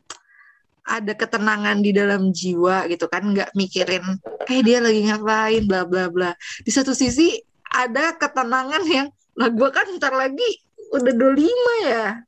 ada 0.89 1.13
ketenangan 1.13 1.83
di 1.83 1.91
dalam 1.93 2.31
jiwa 2.33 2.87
gitu 2.89 3.05
kan, 3.11 3.35
nggak 3.35 3.53
mikirin, 3.53 4.01
eh 4.49 4.59
dia 4.65 4.81
lagi 4.81 5.05
ngapain, 5.05 5.63
bla 5.69 5.85
bla 5.85 6.09
bla. 6.09 6.31
Di 6.65 6.71
satu 6.73 6.95
sisi 6.97 7.37
ada 7.69 8.17
ketenangan 8.17 8.81
yang, 8.89 9.07
lah 9.37 9.49
gue 9.53 9.69
kan 9.69 9.85
ntar 9.99 10.15
lagi 10.17 10.49
udah 10.95 11.13
25 11.13 11.85
ya. 11.85 12.25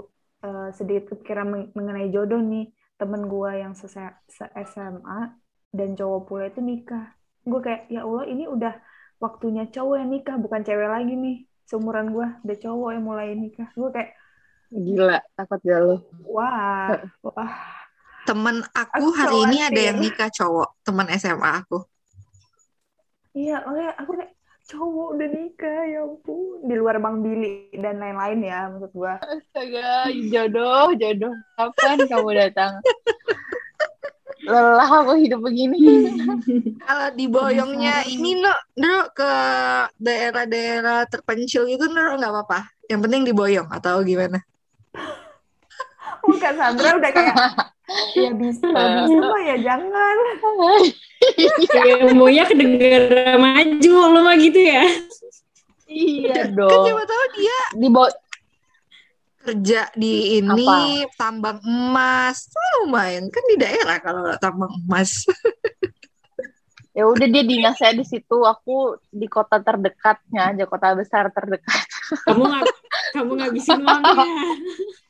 eh, 0.45 0.69
sedikit 0.77 1.03
kepikiran 1.15 1.47
meng- 1.51 1.71
mengenai 1.75 2.08
jodoh 2.15 2.39
nih 2.39 2.71
temen 2.99 3.27
gua 3.27 3.51
yang 3.55 3.73
se, 3.75 3.88
SMA 4.71 5.19
dan 5.75 5.89
cowok 5.99 6.21
pula 6.27 6.43
itu 6.47 6.62
nikah. 6.63 7.12
Gue 7.43 7.60
kayak 7.65 7.91
ya 7.91 8.03
Allah 8.08 8.25
ini 8.27 8.47
udah 8.47 8.73
waktunya 9.19 9.67
cowok 9.67 9.95
yang 9.99 10.10
nikah 10.15 10.36
bukan 10.39 10.62
cewek 10.63 10.89
lagi 10.89 11.13
nih. 11.15 11.38
Seumuran 11.67 12.08
gua 12.15 12.39
udah 12.43 12.58
cowok 12.63 12.89
yang 12.95 13.03
mulai 13.05 13.36
nikah. 13.36 13.67
Gue 13.75 13.89
kayak 13.91 14.12
Gila, 14.69 15.17
takut 15.34 15.58
gak 15.65 15.82
lu? 15.82 15.97
wah 16.29 16.93
wah 17.25 17.53
Temen 18.27 18.62
aku 18.77 19.01
Aku 19.01 19.10
hari 19.17 19.38
ini 19.49 19.58
ada 19.65 19.73
khawatir. 19.73 19.88
yang 19.89 19.97
nikah 19.97 20.29
cowok, 20.29 20.69
teman 20.86 21.08
SMA 21.17 21.51
aku. 21.65 21.77
iya 23.39 23.55
oh 23.67 23.75
ya 23.84 23.89
aku 24.01 24.12
kayak 24.17 24.32
cowok 24.69 25.17
udah 25.17 25.27
nikah 25.34 25.82
ya 25.89 26.05
ampun 26.05 26.62
di 26.69 26.75
luar 26.77 27.01
Bang 27.01 27.25
Billy 27.25 27.73
dan 27.73 27.97
lain-lain 27.97 28.39
ya 28.45 28.69
maksud 28.69 28.91
gua. 28.93 29.17
Astaga, 29.17 30.13
jodoh, 30.29 30.93
jodoh. 30.93 31.34
Kapan 31.58 31.97
kamu 32.05 32.29
datang? 32.38 32.77
Lelah 34.45 34.89
aku 35.03 35.17
hidup 35.19 35.41
begini. 35.41 36.05
Kalau 36.86 37.10
diboyongnya 37.17 38.05
ini 38.05 38.38
no, 38.38 38.53
no 38.77 39.10
ke 39.12 39.32
daerah-daerah 39.97 41.10
terpencil 41.10 41.65
gitu 41.65 41.89
no 41.89 42.15
nggak 42.15 42.29
apa-apa. 42.29 42.69
Yang 42.86 42.99
penting 43.10 43.21
diboyong 43.25 43.69
atau 43.73 44.05
gimana? 44.05 44.38
Bukan 46.23 46.53
Sandra 46.55 46.89
udah 46.97 47.12
kayak 47.12 47.36
ya 48.13 48.29
bisa 48.34 48.67
bisa 49.01 49.17
mah 49.19 49.41
ya 49.43 49.55
jangan. 49.60 50.15
Ya, 51.73 52.10
maunya 52.13 52.43
kedengeran 52.47 53.38
maju 53.41 53.95
lu 54.13 54.19
mah 54.23 54.36
gitu 54.38 54.60
ya. 54.60 54.84
iya 55.89 56.45
Kan 56.45 56.53
dong. 56.53 56.86
siapa 56.86 57.03
tahu 57.03 57.23
dia 57.36 57.60
Di 57.75 57.88
bo- 57.89 58.17
kerja 59.39 59.89
di 59.95 60.38
ini 60.38 61.08
tambang 61.17 61.58
emas. 61.63 62.45
Oh, 62.53 62.86
lumayan 62.86 63.32
kan 63.34 63.43
di 63.49 63.55
daerah 63.58 63.97
kalau 63.97 64.29
tambang 64.38 64.69
emas. 64.86 65.25
ya 66.97 67.08
udah 67.08 67.25
dia 67.25 67.41
dinas 67.41 67.79
saya 67.79 67.95
di 67.95 68.03
situ, 68.03 68.43
aku 68.43 68.99
di 69.10 69.25
kota 69.25 69.63
terdekatnya 69.63 70.53
aja, 70.53 70.63
kota 70.69 70.93
besar 70.93 71.32
terdekat. 71.32 71.88
Kamu 72.27 72.41
nggak 72.45 72.65
kamu 73.15 73.32
ngabisin 73.39 73.79
uangnya. 73.82 74.25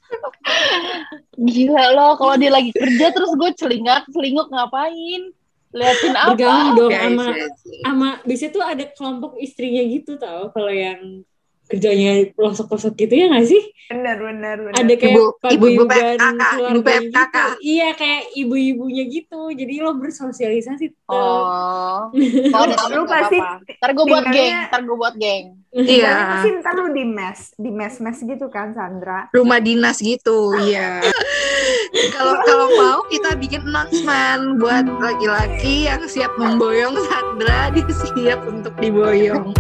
Gila 1.39 1.85
loh, 1.95 2.11
kalau 2.19 2.35
dia 2.35 2.51
lagi 2.51 2.71
kerja 2.75 3.15
terus 3.15 3.31
gue 3.33 3.49
celingak, 3.55 4.09
celinguk 4.11 4.51
ngapain? 4.51 5.31
Liatin 5.69 6.13
apa? 6.17 6.33
Bergaul 6.33 6.67
dong 6.73 6.91
Guys, 6.91 7.05
sama 7.05 7.25
guys. 7.29 7.57
sama 7.85 8.09
biasanya 8.25 8.51
tuh 8.51 8.63
ada 8.65 8.85
kelompok 8.89 9.31
istrinya 9.37 9.81
gitu 9.85 10.17
tau 10.17 10.49
kalau 10.49 10.73
yang 10.73 11.21
kerjanya 11.69 12.11
pelosok-pelosok 12.33 12.93
gitu 12.97 13.13
ya 13.13 13.25
nggak 13.29 13.45
sih? 13.45 13.61
Benar 13.89 14.17
benar 14.17 14.55
benar. 14.59 14.73
Ada 14.75 14.93
kayak 14.95 15.13
Ibu- 15.13 15.33
ibu-ibu 15.47 15.85
paguyuban 15.85 16.17
PKK, 16.17 16.19
ibu 16.19 16.49
keluarga 16.49 16.73
gitu. 16.73 16.89
PKK. 17.09 17.35
Iya 17.59 17.87
kayak 17.93 18.21
ibu-ibunya 18.35 19.03
gitu. 19.05 19.41
Jadi 19.49 19.73
lo 19.77 19.91
bersosialisasi 19.95 20.85
tuh. 20.89 21.09
Oh, 21.09 22.09
temen 22.09 22.89
Lu 22.91 23.05
pasti. 23.05 23.37
Ntar 23.37 23.89
gue 23.93 24.05
buat 24.05 24.25
geng, 24.27 24.57
ntar 24.67 24.81
gue 24.81 24.97
buat 24.97 25.15
geng. 25.15 25.45
Iya, 25.69 26.13
Pasti 26.33 26.49
ntar 26.57 26.73
lu 26.73 26.89
di 26.89 27.05
mes, 27.05 27.53
di 27.53 27.69
mes-mes 27.69 28.17
gitu 28.17 28.49
kan 28.49 28.73
Sandra. 28.73 29.29
rumah 29.29 29.61
dinas 29.61 30.01
gitu, 30.01 30.57
iya. 30.65 30.97
Kalau 32.17 32.41
kalau 32.41 32.67
mau 32.73 32.99
kita 33.05 33.37
bikin 33.37 33.61
announcement 33.63 34.57
buat 34.57 34.85
laki-laki 34.97 35.85
yang 35.85 36.01
siap 36.09 36.33
memboyong 36.35 36.97
Sandra, 37.05 37.69
dia 37.69 37.85
siap 37.85 38.41
untuk 38.45 38.73
diboyong. 38.81 39.53